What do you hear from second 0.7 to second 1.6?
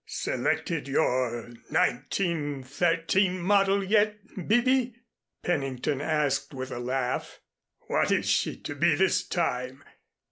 your